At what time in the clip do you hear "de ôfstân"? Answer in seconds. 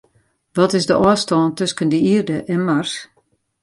0.89-1.45